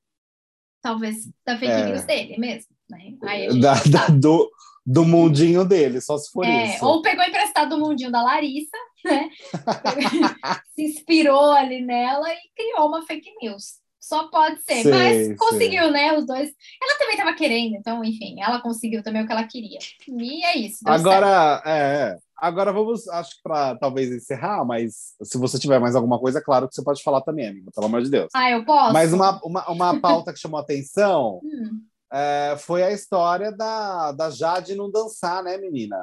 [0.81, 1.85] Talvez da fake é.
[1.85, 2.75] news dele mesmo.
[2.89, 3.15] Né?
[3.23, 4.49] Aí da, da, do,
[4.85, 6.85] do mundinho dele, só se for é, isso.
[6.85, 9.29] Ou pegou emprestado do mundinho da Larissa, né?
[10.73, 13.79] se inspirou ali nela e criou uma fake news.
[14.07, 14.83] Só pode ser.
[14.83, 15.91] Sei, Mas conseguiu, sei.
[15.91, 16.17] né?
[16.17, 16.49] Os dois.
[16.81, 19.79] Ela também estava querendo, então, enfim, ela conseguiu também o que ela queria.
[20.07, 20.77] E é isso.
[20.85, 25.93] Agora, é, é, agora vamos, acho que para talvez encerrar, mas se você tiver mais
[25.93, 28.29] alguma coisa, claro que você pode falar também, amiga, pelo amor de Deus.
[28.33, 28.93] Ah, eu posso?
[28.93, 31.81] Mas uma, uma, uma pauta que chamou atenção hum.
[32.09, 35.97] é, foi a história da, da Jade não dançar, né, menina?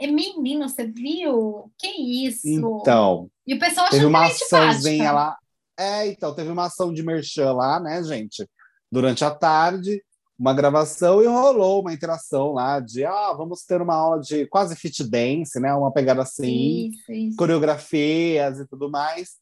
[0.00, 1.70] É, menino, você viu?
[1.76, 1.88] Que
[2.26, 2.48] isso?
[2.48, 3.28] Então.
[3.46, 5.36] E o pessoal achou uma açãozinha lá.
[5.82, 8.48] É, então, teve uma ação de merchan lá, né, gente?
[8.90, 10.00] Durante a tarde,
[10.38, 14.76] uma gravação e rolou uma interação lá de ah, vamos ter uma aula de quase
[14.76, 15.74] fit dance, né?
[15.74, 17.36] Uma pegada assim, isso, isso.
[17.36, 19.40] coreografias e tudo mais.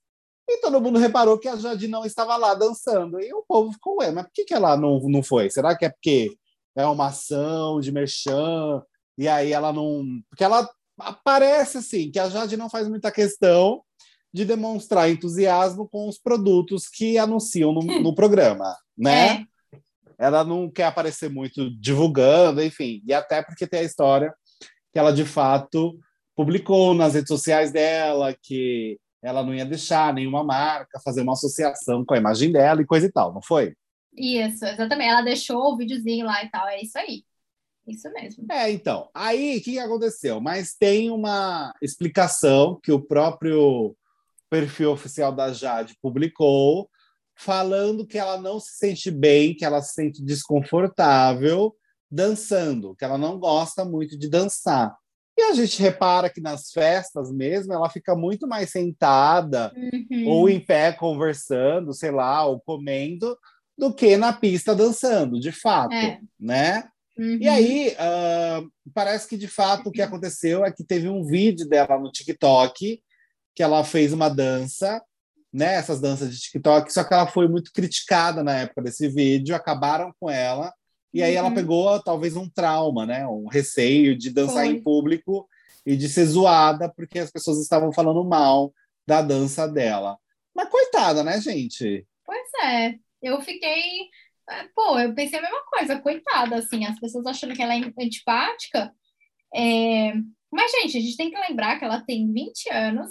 [0.48, 3.20] E todo mundo reparou que a Jade não estava lá dançando.
[3.20, 5.50] E o povo ficou, ué, mas por que, que ela não, não foi?
[5.50, 6.34] Será que é porque
[6.74, 8.82] é uma ação de merchan?
[9.18, 10.04] E aí ela não.
[10.30, 10.68] Porque ela
[11.22, 13.82] parece assim, que a Jade não faz muita questão
[14.32, 19.46] de demonstrar entusiasmo com os produtos que anunciam no, no programa, né?
[19.72, 19.78] É.
[20.18, 24.34] Ela não quer aparecer muito divulgando, enfim, e até porque tem a história
[24.92, 25.98] que ela de fato
[26.36, 32.04] publicou nas redes sociais dela que ela não ia deixar nenhuma marca fazer uma associação
[32.04, 33.74] com a imagem dela e coisa e tal, não foi?
[34.16, 35.10] Isso, exatamente.
[35.10, 37.24] Ela deixou o videozinho lá e tal, é isso aí.
[37.86, 38.46] Isso mesmo.
[38.50, 39.08] É, então.
[39.14, 40.40] Aí, o que aconteceu?
[40.40, 43.96] Mas tem uma explicação que o próprio
[44.50, 46.90] perfil oficial da Jade publicou,
[47.36, 51.74] falando que ela não se sente bem, que ela se sente desconfortável
[52.10, 54.94] dançando, que ela não gosta muito de dançar.
[55.38, 60.28] E a gente repara que nas festas mesmo, ela fica muito mais sentada uhum.
[60.28, 63.38] ou em pé conversando, sei lá, ou comendo,
[63.78, 66.18] do que na pista dançando, de fato, é.
[66.38, 66.84] né?
[67.16, 67.38] Uhum.
[67.40, 71.66] E aí, uh, parece que de fato o que aconteceu é que teve um vídeo
[71.66, 73.00] dela no TikTok
[73.60, 75.04] que ela fez uma dança,
[75.52, 75.74] né?
[75.74, 80.14] Essas danças de TikTok, só que ela foi muito criticada na época desse vídeo, acabaram
[80.18, 80.72] com ela,
[81.12, 81.38] e aí uhum.
[81.40, 83.26] ela pegou talvez um trauma, né?
[83.26, 84.68] Um receio de dançar foi.
[84.68, 85.46] em público
[85.84, 88.72] e de ser zoada porque as pessoas estavam falando mal
[89.06, 90.16] da dança dela.
[90.56, 92.06] Mas coitada, né, gente?
[92.24, 92.94] Pois é.
[93.20, 94.08] Eu fiquei.
[94.48, 97.82] É, pô, eu pensei a mesma coisa, coitada, assim, as pessoas achando que ela é
[98.00, 98.90] antipática.
[99.54, 100.14] É...
[100.50, 103.10] Mas, gente, a gente tem que lembrar que ela tem 20 anos,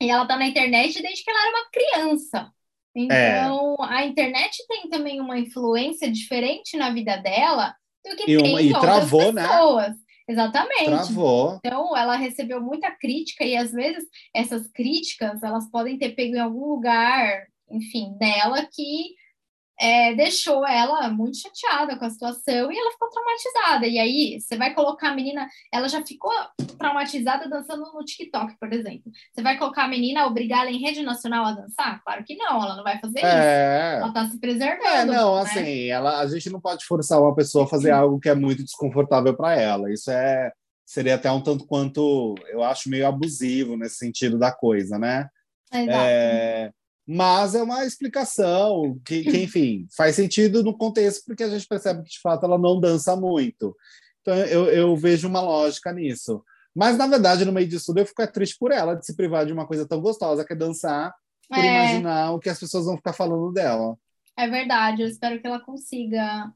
[0.00, 2.52] e ela está na internet desde que ela era uma criança.
[2.94, 3.94] Então, é.
[3.94, 8.62] a internet tem também uma influência diferente na vida dela do que e tem uma,
[8.62, 9.46] e outras travou, né?
[9.46, 9.88] pessoas.
[9.88, 9.96] Né?
[10.28, 10.84] Exatamente.
[10.84, 11.60] Travou.
[11.64, 16.40] Então, ela recebeu muita crítica e às vezes essas críticas elas podem ter pego em
[16.40, 19.14] algum lugar, enfim, dela que
[19.80, 23.86] é, deixou ela muito chateada com a situação e ela ficou traumatizada.
[23.86, 26.32] E aí, você vai colocar a menina, ela já ficou
[26.78, 29.10] traumatizada dançando no TikTok, por exemplo.
[29.32, 32.02] Você vai colocar a menina, obrigar ela em rede nacional a dançar?
[32.02, 33.94] Claro que não, ela não vai fazer é...
[33.94, 34.02] isso.
[34.04, 34.86] Ela tá se preservando.
[34.86, 35.42] É, não, né?
[35.42, 38.64] assim, ela, a gente não pode forçar uma pessoa a fazer algo que é muito
[38.64, 39.92] desconfortável para ela.
[39.92, 40.52] Isso é
[40.88, 45.28] seria até um tanto quanto, eu acho, meio abusivo nesse sentido da coisa, né?
[45.70, 46.72] É,
[47.10, 52.02] mas é uma explicação que, que, enfim, faz sentido no contexto, porque a gente percebe
[52.02, 53.74] que, de fato, ela não dança muito.
[54.20, 56.44] Então, eu, eu vejo uma lógica nisso.
[56.76, 59.46] Mas, na verdade, no meio disso tudo, eu fico triste por ela de se privar
[59.46, 61.14] de uma coisa tão gostosa que é dançar,
[61.48, 61.66] por é.
[61.66, 63.96] imaginar o que as pessoas vão ficar falando dela.
[64.36, 66.52] É verdade, eu espero que ela consiga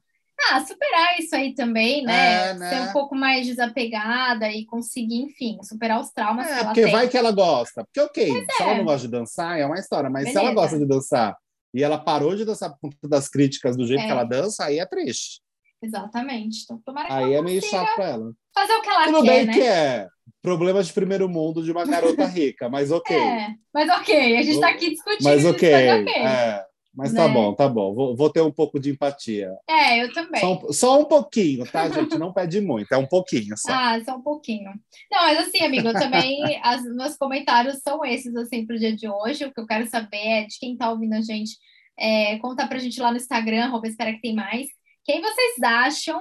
[0.50, 2.50] ah, superar isso aí também, né?
[2.50, 2.70] É, né?
[2.70, 6.83] Ser um pouco mais desapegada e conseguir, enfim, superar os traumas é, que ela porque
[6.83, 6.92] tem.
[6.92, 7.85] vai que ela gosta.
[7.85, 8.66] Porque, ok, Mas se é.
[8.66, 10.11] ela não gosta de dançar, é uma história.
[10.11, 10.40] Mas Beleza.
[10.40, 11.37] se ela gosta de dançar
[11.74, 14.07] e ela parou de dançar por conta das críticas do jeito é.
[14.07, 15.40] que ela dança, aí é triste.
[15.83, 16.62] Exatamente.
[16.64, 18.33] Então, tomara que Aí é meio chato pra ela.
[18.55, 19.52] Fazer o que ela Tudo quer, bem né?
[19.52, 20.09] que é
[20.40, 23.16] problemas de primeiro mundo de uma garota rica, mas ok.
[23.16, 25.24] É, mas ok, a gente tá aqui discutindo.
[25.24, 26.22] Mas ok, mas ok.
[26.22, 27.20] é, mas Né?
[27.20, 27.94] tá bom, tá bom.
[27.94, 29.50] Vou, vou ter um pouco de empatia.
[29.68, 30.40] É, eu também.
[30.40, 32.18] Só um, só um pouquinho, tá, gente?
[32.18, 33.72] Não pede muito, é um pouquinho só.
[33.72, 34.70] Ah, só um pouquinho.
[35.11, 39.09] Não, mas assim, amigo, eu também, as, meus comentários são esses, assim, pro dia de
[39.09, 39.44] hoje.
[39.44, 41.57] O que eu quero saber é de quem tá ouvindo a gente,
[41.98, 44.66] é, conta pra gente lá no Instagram, arroba espera que tem mais.
[45.05, 46.20] Quem vocês acham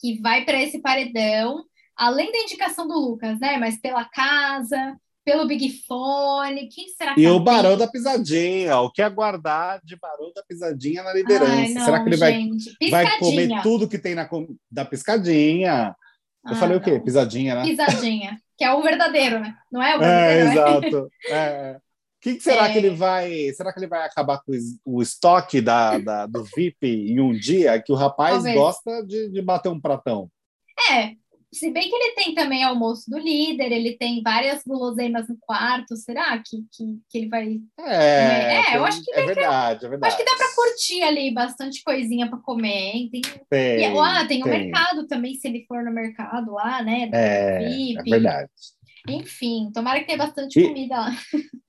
[0.00, 1.64] que vai para esse paredão,
[1.96, 3.56] além da indicação do Lucas, né?
[3.58, 4.96] Mas pela casa,
[5.28, 9.78] pelo Big Fone, quem será que E tá o Barão da Pisadinha, o que aguardar
[9.84, 11.52] de Barão da Pisadinha na liderança?
[11.52, 12.48] Ai, não, Será que ele vai,
[12.90, 14.26] vai comer tudo que tem na
[14.70, 15.94] da piscadinha?
[16.46, 16.92] Eu Ah, falei o quê?
[16.92, 17.00] não.
[17.04, 17.62] Pisadinha, né?
[17.62, 19.54] Pisadinha, que é o verdadeiro, né?
[19.70, 20.52] Não é o verdadeiro, é?
[20.52, 21.10] exato.
[21.28, 21.76] É.
[21.76, 22.72] O que, que será É.
[22.72, 23.30] que ele vai?
[23.52, 24.52] Será que ele vai acabar com
[24.86, 27.78] o estoque da, da- do VIP em um dia?
[27.82, 28.56] Que o rapaz Talvez.
[28.56, 30.30] gosta de, de bater um pratão.
[30.90, 31.12] É,
[31.52, 35.96] se bem que ele tem também almoço do líder, ele tem várias guloseimas no quarto,
[35.96, 37.60] será que, que, que ele vai...
[37.78, 40.14] É, É, eu acho que é verdade, é verdade.
[40.14, 43.10] Acho que dá para curtir ali bastante coisinha para comer, hein?
[43.10, 44.60] Tem, Tem, e, ah, tem o tem.
[44.60, 47.08] mercado também, se ele for no mercado lá, né?
[47.12, 48.10] É, é VIP.
[48.10, 48.50] verdade.
[49.08, 51.10] Enfim, tomara que tenha bastante E- comida lá.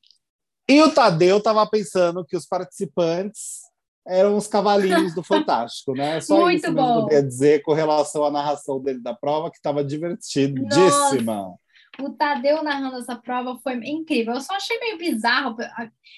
[0.71, 3.61] E o Tadeu estava pensando que os participantes
[4.07, 6.19] eram os cavalinhos do Fantástico, né?
[6.21, 7.05] Só Muito isso que eu bom.
[7.05, 11.53] queria dizer com relação à narração dele da prova, que estava divertidíssima.
[12.01, 14.33] O Tadeu narrando essa prova foi incrível.
[14.33, 15.55] Eu só achei meio bizarro.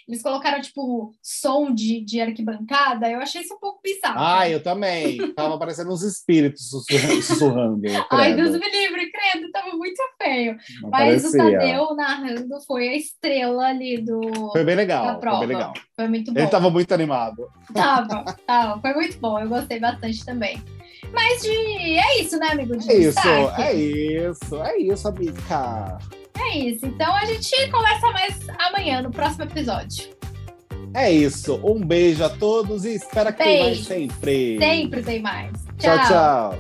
[0.08, 3.10] Eles colocaram, tipo, som de, de arquibancada.
[3.10, 4.18] Eu achei isso um pouco bizarro.
[4.18, 5.34] Ah, eu também.
[5.34, 7.82] Tava parecendo uns espíritos sussurrando.
[8.12, 8.36] Ai.
[8.36, 10.58] Deus me livre, credo, tava muito feio.
[10.82, 11.60] Não Mas o parecia.
[11.60, 14.22] Tadeu narrando foi a estrela ali do.
[14.52, 15.74] Foi bem da legal, foi bem legal.
[15.96, 16.40] Foi muito bom.
[16.40, 17.48] Ele estava muito animado.
[17.74, 18.82] Tava, tava.
[18.82, 19.40] Foi muito bom.
[19.40, 20.62] Eu gostei bastante também.
[21.14, 21.50] Mas de...
[21.50, 22.78] é isso, né, amigo?
[22.78, 23.62] De É isso, destaque.
[23.62, 25.98] é isso, é isso, amiga.
[26.40, 26.86] É isso.
[26.86, 30.10] Então a gente conversa mais amanhã, no próximo episódio.
[30.94, 31.60] É isso.
[31.64, 34.58] Um beijo a todos e espera que tenha mais sempre.
[34.60, 35.52] Sempre tem mais.
[35.78, 36.58] Tchau, tchau.